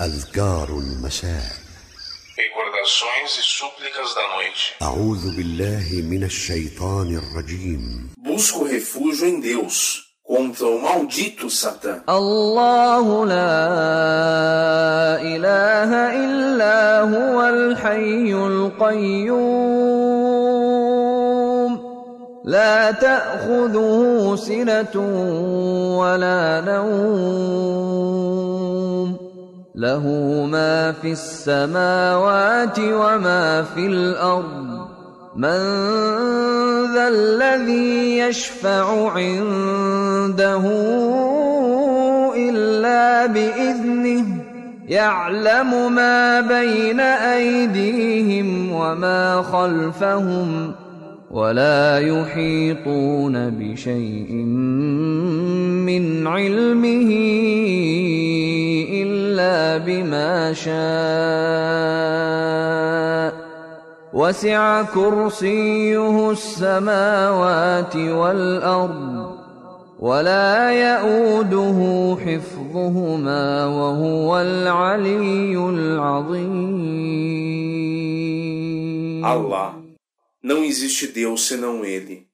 أذكار 0.00 0.68
المساء 0.68 1.66
Recordações 2.36 3.30
e 3.40 3.42
súplicas 3.42 4.14
da 4.14 4.28
noite. 4.36 4.74
أعوذ 4.82 5.36
بالله 5.36 6.02
من 6.10 6.24
الشيطان 6.24 7.16
الرجيم 7.16 8.10
Busco 8.18 8.64
refúgio 8.64 9.26
em 9.28 9.40
Deus 9.40 10.02
contra 10.22 10.66
o 10.66 10.82
maldito 10.82 11.48
Satã. 11.50 12.02
الله 12.08 13.26
لا 13.26 13.58
إله 15.22 15.90
إلا 16.24 17.00
هو 17.00 17.48
الحي 17.48 18.34
القيوم 20.66 21.80
لا 22.44 22.90
تأخذه 22.92 24.36
سنة 24.36 24.96
ولا 25.98 26.60
نوم 26.60 28.45
له 29.76 30.06
ما 30.50 30.92
في 30.92 31.12
السماوات 31.12 32.78
وما 32.78 33.62
في 33.62 33.86
الأرض. 33.86 34.86
من 35.36 35.60
ذا 36.94 37.08
الذي 37.08 38.18
يشفع 38.18 39.10
عنده 39.10 40.64
إلا 42.36 43.26
بإذنه 43.26 44.24
يعلم 44.88 45.92
ما 45.94 46.40
بين 46.40 47.00
أيديهم 47.00 48.72
وما 48.72 49.42
خلفهم 49.42 50.72
ولا 51.30 51.98
يحيطون 51.98 53.50
بشيء 53.50 54.32
من 55.84 56.26
علمه 56.26 57.10
إلا 59.35 59.77
بما 59.77 60.53
شاء 60.53 60.71
وسع 64.13 64.83
كرسيه 64.83 66.31
السماوات 66.31 67.95
والأرض 67.95 69.31
ولا 69.99 70.71
يئوده 70.71 71.79
حفظهما 72.25 73.65
وهو 73.65 74.39
العلي 74.41 75.57
العظيم 75.57 76.91
Allah. 79.23 79.75
Não 80.43 80.63
existe 80.63 81.05
Deus 81.07 81.45
senão 81.45 81.85
Ele, 81.85 82.25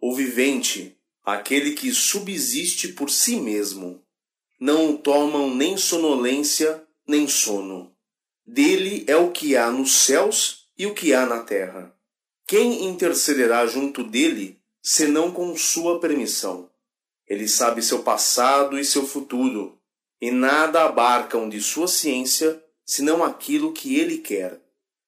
o 0.00 0.14
vivente, 0.14 0.96
aquele 1.24 1.72
que 1.72 1.90
subsiste 1.92 2.86
por 2.92 3.10
si 3.10 3.40
mesmo. 3.40 4.00
Não 4.61 4.91
o 4.91 4.97
tomam 4.99 5.55
nem 5.55 5.75
sonolência, 5.75 6.83
nem 7.07 7.27
sono. 7.27 7.95
Dele 8.45 9.03
é 9.07 9.15
o 9.15 9.31
que 9.31 9.57
há 9.57 9.71
nos 9.71 9.91
céus 9.91 10.67
e 10.77 10.85
o 10.85 10.93
que 10.93 11.15
há 11.15 11.25
na 11.25 11.39
terra. 11.39 11.91
Quem 12.45 12.85
intercederá 12.85 13.65
junto 13.65 14.03
dele, 14.03 14.61
senão 14.79 15.31
com 15.31 15.57
sua 15.57 15.99
permissão? 15.99 16.69
Ele 17.27 17.47
sabe 17.47 17.81
seu 17.81 18.03
passado 18.03 18.77
e 18.77 18.85
seu 18.85 19.03
futuro, 19.03 19.81
e 20.21 20.29
nada 20.29 20.83
abarcam 20.83 21.49
de 21.49 21.59
sua 21.59 21.87
ciência 21.87 22.63
senão 22.85 23.23
aquilo 23.23 23.73
que 23.73 23.95
ele 23.95 24.19
quer. 24.19 24.61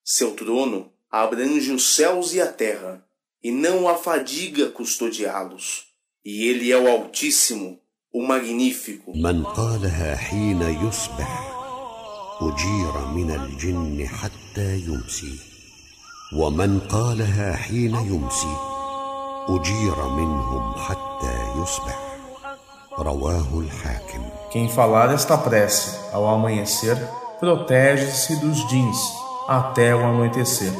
Seu 0.03 0.31
trono 0.31 0.91
abrange 1.11 1.71
os 1.71 1.93
céus 1.93 2.33
e 2.33 2.41
a 2.41 2.51
terra, 2.51 3.07
e 3.43 3.51
não 3.51 3.87
a 3.87 3.99
fadiga 3.99 4.71
custodiá-los. 4.71 5.93
E 6.25 6.47
ele 6.47 6.71
é 6.71 6.77
o 6.77 6.87
Altíssimo, 6.87 7.82
o 8.12 8.22
Magnífico. 8.22 9.12
من 9.14 9.44
قالها 9.44 10.16
حين 10.16 10.62
يصبح 10.62 11.48
أجير 12.40 13.06
من 13.14 13.30
الجن 13.30 14.06
حتى 14.08 14.78
يمسي 14.78 15.38
ومن 16.36 16.80
قالها 16.80 17.56
حين 17.56 17.94
يمسي 17.94 18.56
أجير 19.48 20.08
منهم 20.08 20.72
حتى 20.72 21.36
يصبح 21.62 21.98
رواه 22.98 23.60
الحاكم 23.60 24.22
Quem 24.50 24.68
falar 24.68 25.12
esta 25.14 25.36
prece 25.36 25.98
ao 26.12 26.26
amanhecer, 26.26 26.96
protege-se 27.38 28.36
dos 28.36 28.66
jeans 28.70 28.98
até 29.46 29.94
o 29.94 30.00
anoitecer. 30.04 30.72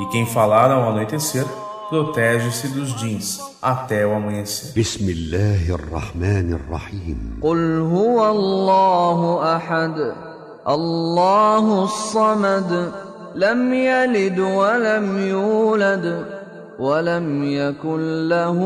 E 0.00 0.06
quem 0.12 0.26
falar 0.26 0.70
ao 0.72 0.88
anoitecer, 0.90 1.46
protege-se 1.88 2.68
dos 2.68 2.90
jeans 3.00 3.38
até 3.62 4.06
o 4.06 4.12
amanhecer. 4.14 4.72
بسم 4.76 5.08
الله 5.08 5.74
الرحمن 5.74 6.52
الرحيم 6.52 7.38
قل 7.42 7.80
هو 7.80 8.30
الله 8.30 9.56
احد 9.56 10.14
الله 10.68 11.84
الصمد 11.84 12.92
لم 13.34 13.74
يلد 13.74 14.38
ولم 14.38 15.18
يولد 15.28 16.26
ولم 16.78 17.44
يكن 17.44 18.28
له 18.28 18.58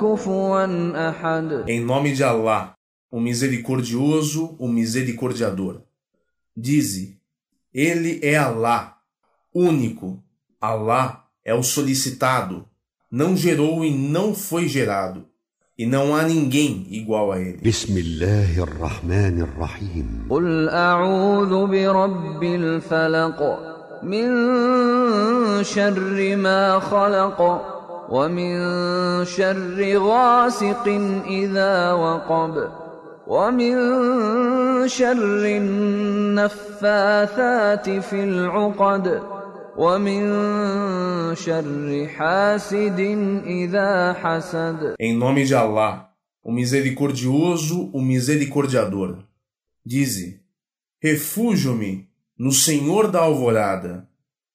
كفوا 0.00 0.64
احد 1.08 1.64
Em 1.68 1.80
nome 1.80 2.12
de 2.12 2.22
Allah, 2.24 2.74
o 3.10 3.20
misericordioso, 3.20 4.56
o 4.58 4.68
misericordiador. 4.68 5.80
Dize, 6.56 7.18
Ele 7.72 8.20
é 8.22 8.36
Allah, 8.36 8.94
único. 9.54 10.22
Allah 10.60 11.24
é 11.44 11.54
o 11.54 11.62
solicitado, 11.62 12.64
não 13.10 13.36
gerou 13.36 13.84
e 13.84 13.90
não 13.90 14.34
foi 14.34 14.68
gerado, 14.68 15.20
e 15.78 15.86
não 15.86 16.14
há 16.16 16.22
ninguém 16.22 16.86
igual 16.90 17.32
a 17.32 17.40
ele. 17.40 17.58
بسم 17.62 17.98
الله 17.98 18.62
الرحمن 18.62 19.40
الرحيم 19.40 20.26
قل 20.30 20.68
اعوذ 20.68 21.66
برب 21.66 22.42
الفلق 22.42 23.40
من 24.02 24.26
شر 25.64 26.36
ما 26.36 26.78
خلق 26.80 27.40
ومن 28.10 28.54
شر 29.24 29.98
غاسق 29.98 30.88
اذا 31.26 31.92
وقب 31.92 32.68
ومن 33.26 33.74
شر 34.88 35.44
النفاثات 36.44 37.90
في 37.90 38.24
العقد 38.24 39.22
em 44.99 45.15
nome 45.15 45.45
de 45.45 45.55
Allah, 45.55 46.13
o 46.43 46.51
misericordioso, 46.51 47.89
o 47.93 48.01
misericordiador. 48.01 49.23
Dize: 49.85 50.41
Refúgio-me 51.01 52.09
no 52.37 52.51
Senhor 52.51 53.09
da 53.09 53.21
alvorada, 53.21 54.05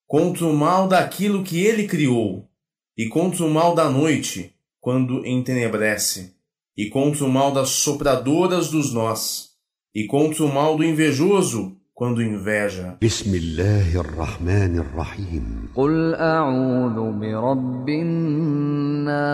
contra 0.06 0.44
o 0.44 0.54
mal 0.54 0.86
daquilo 0.88 1.42
que 1.42 1.58
ele 1.58 1.86
criou, 1.86 2.46
e 2.94 3.08
contra 3.08 3.46
o 3.46 3.50
mal 3.50 3.74
da 3.74 3.88
noite, 3.88 4.54
quando 4.78 5.24
entenebrece, 5.24 6.34
e 6.76 6.90
contra 6.90 7.24
o 7.24 7.30
mal 7.30 7.50
das 7.50 7.70
sopradoras 7.70 8.68
dos 8.68 8.92
nós, 8.92 9.52
e 9.94 10.04
contra 10.06 10.44
o 10.44 10.52
mal 10.52 10.76
do 10.76 10.84
invejoso, 10.84 11.80
quando 12.04 12.20
inveja. 12.20 13.00
بسم 13.02 13.34
الله 13.34 14.00
الرحمن 14.00 14.78
الرحيم 14.84 15.68
قل 15.74 16.14
أعوذ 16.14 17.12
برب 17.20 17.88
الناس 17.88 19.24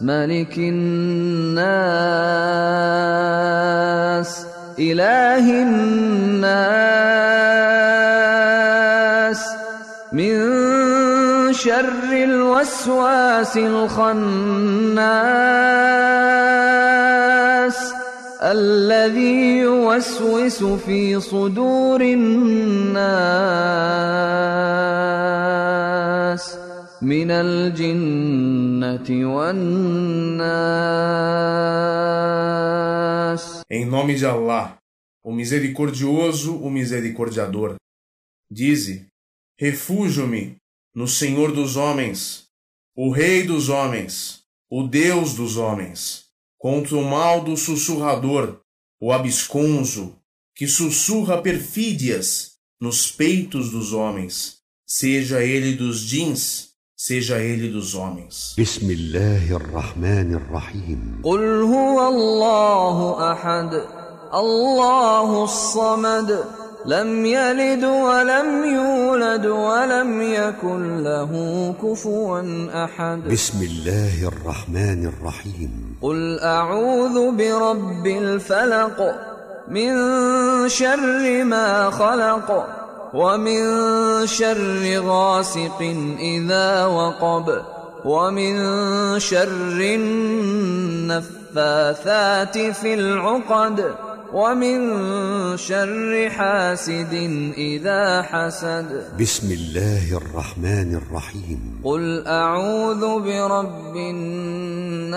ملك 0.00 0.58
الناس 0.58 1.66
إله 4.78 5.62
الناس 5.62 6.60
من 10.12 10.32
شر 11.52 12.12
الوسواس 12.24 13.56
الخناس 13.56 15.36
الذي 18.41 19.57
يوسوس 19.57 20.63
في 20.63 21.19
صدور 21.19 22.01
الناس 22.01 23.01
من 27.01 27.31
الجنة 27.31 29.09
والناس 29.35 31.01
Em 33.69 33.85
nome 33.85 34.15
de 34.15 34.25
Allah, 34.25 34.77
o 35.23 35.31
misericordioso, 35.31 36.57
o 36.57 36.69
misericordiador. 36.69 37.75
Dize, 38.51 39.07
refúgio-me 39.57 40.57
no 40.93 41.07
Senhor 41.07 41.53
dos 41.53 41.77
homens, 41.77 42.47
o 42.95 43.11
Rei 43.11 43.43
dos 43.43 43.69
homens, 43.69 44.41
o 44.69 44.83
Deus 44.85 45.35
dos 45.35 45.55
homens, 45.55 46.24
contra 46.58 46.96
o 46.96 47.04
mal 47.04 47.44
do 47.44 47.56
sussurrador, 47.56 48.60
o 49.00 49.12
absconso, 49.12 50.16
que 50.54 50.66
sussurra 50.66 51.40
perfídias 51.42 52.52
nos 52.80 53.10
peitos 53.10 53.70
dos 53.70 53.92
homens, 53.92 54.58
seja 54.86 55.42
ele 55.42 55.74
dos 55.74 56.00
jeans, 56.00 56.70
seja 56.96 57.38
ele 57.38 57.68
dos 57.68 57.94
homens. 57.94 58.54
Bismillahirrahmanirrahim. 58.56 61.20
Qul 61.22 61.62
huwa 61.62 62.06
Allahu 62.06 63.20
ahad, 63.20 63.74
Allahu 64.32 65.46
samad. 65.48 66.65
لم 66.86 67.26
يلد 67.26 67.84
ولم 67.84 68.64
يولد 68.64 69.46
ولم 69.46 70.22
يكن 70.22 71.02
له 71.02 71.32
كفوا 71.82 72.40
أحد. 72.84 73.28
بسم 73.32 73.62
الله 73.62 74.28
الرحمن 74.28 75.06
الرحيم. 75.06 75.96
قل 76.02 76.38
أعوذ 76.42 77.36
برب 77.36 78.06
الفلق 78.06 79.14
من 79.68 79.92
شر 80.68 81.44
ما 81.44 81.90
خلق 81.90 82.66
ومن 83.14 83.62
شر 84.26 85.00
غاسق 85.06 85.80
إذا 86.18 86.86
وقب 86.86 87.62
ومن 88.04 88.54
شر 89.18 89.80
النفاثات 91.56 92.58
في 92.58 92.94
العقد 92.94 94.05
ومن 94.32 95.56
شر 95.56 96.30
حاسد 96.30 97.14
إذا 97.58 98.22
حسد. 98.22 99.04
بسم 99.20 99.52
الله 99.52 100.16
الرحمن 100.16 100.94
الرحيم. 100.94 101.80
قل 101.84 102.26
أعوذ 102.26 103.00
برب 103.00 103.96
الناس. 103.96 105.16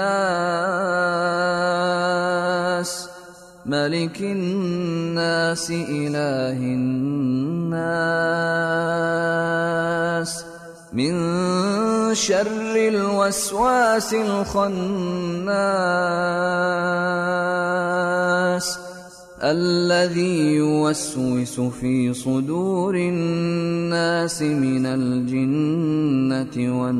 ملك 3.65 4.21
الناس 4.21 5.71
إله 5.71 6.57
الناس. 6.57 7.79
من 10.93 11.15
شر 12.15 12.75
الوسواس 12.75 14.13
الخناس. 14.13 14.69
الذي 19.43 20.55
يوسوس 20.55 21.59
في 21.59 22.13
صدور 22.13 22.95
الناس 22.95 24.41
من 24.41 24.85
الجنة 24.85 26.81
والناس. 26.81 26.99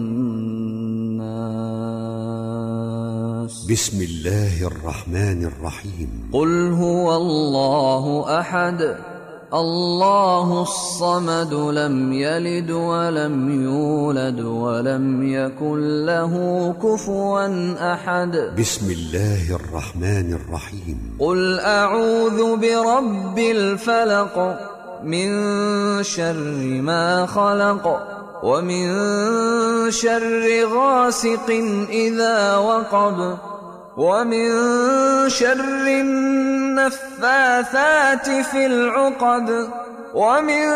بسم 3.71 4.01
الله 4.01 4.68
الرحمن 4.68 5.45
الرحيم. 5.45 6.30
قل 6.33 6.71
هو 6.71 7.15
الله 7.15 8.39
أحد. 8.39 9.09
الله 9.54 10.62
الصمد 10.62 11.54
لم 11.54 12.13
يلد 12.13 12.72
ولم 12.72 13.63
يولد 13.63 14.40
ولم 14.40 15.24
يكن 15.34 16.06
له 16.06 16.34
كفوا 16.84 17.48
أحد. 17.94 18.54
بسم 18.60 18.92
الله 18.92 19.56
الرحمن 19.56 20.34
الرحيم. 20.34 21.18
قل 21.19 21.60
أعوذ 21.60 22.57
برب 22.57 23.40
الفلق 23.40 24.60
من 25.04 25.30
شر 26.04 26.81
ما 26.81 27.25
خلق 27.25 27.86
ومن 28.44 28.88
شر 29.92 30.46
غاسق 30.78 31.50
إذا 31.90 32.57
وقب 32.57 33.38
ومن 34.00 34.48
شر 35.28 35.88
النفاثات 36.80 37.48
في 38.48 38.66
العقد 38.66 39.68
ومن 40.13 40.68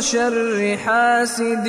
شر 0.00 0.76
حاسد 0.84 1.66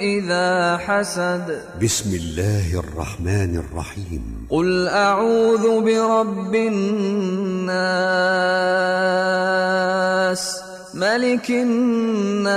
إذا 0.00 0.76
حسد. 0.76 1.60
بسم 1.82 2.14
الله 2.14 2.80
الرحمن 2.80 3.62
الرحيم. 3.64 4.46
قل 4.50 4.88
أعوذ 4.88 5.80
برب 5.84 6.54
الناس 6.54 7.66
ملك 10.94 11.50
الناس 11.50 12.56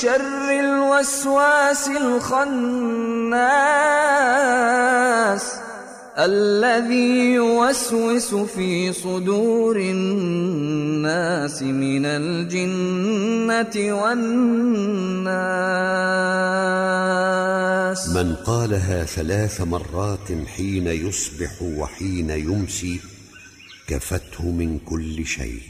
شر 0.00 0.50
الوسواس 0.50 1.88
الخناس 1.88 2.36
الذي 6.18 7.32
يوسوس 7.34 8.34
في 8.34 8.92
صدور 8.92 9.76
الناس 9.76 11.62
من 11.62 12.06
الجنة 12.06 13.76
والناس. 13.94 14.16
من 18.08 18.34
قالها 18.34 19.04
ثلاث 19.04 19.60
مرات 19.60 20.28
حين 20.56 20.86
يصبح 20.86 21.62
وحين 21.62 22.30
يمسي 22.30 23.00
كفته 23.88 24.50
من 24.50 24.78
كل 24.78 25.26
شيء. 25.26 25.62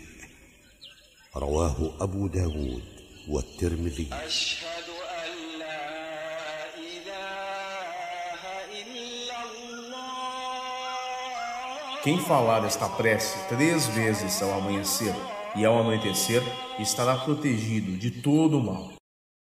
رواه 1.37 1.91
أبو 2.01 2.27
داود. 2.27 2.96
والترمذي 3.28 4.08
أشهد 4.12 4.88
أن 5.24 5.60
لا 5.60 5.82
إله 6.78 8.42
إلا 8.82 9.38
الله 9.52 10.02
Quem 12.04 12.18
falar 12.20 12.66
esta 12.66 12.90
prece 12.90 13.38
três 13.48 13.86
vezes 13.88 14.42
ao 14.42 14.52
amanhecer 14.58 15.14
e 15.56 15.64
ao 15.66 15.80
anoitecer 15.80 16.42
estará 16.80 17.16
protegido 17.16 17.96
de 17.98 18.10
todo 18.10 18.58
o 18.58 18.64
mal. 18.64 18.95